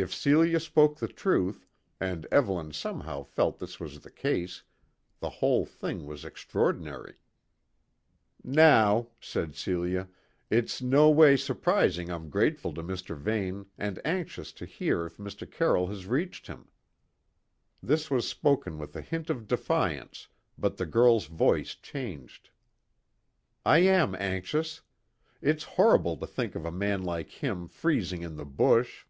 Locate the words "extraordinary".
6.24-7.16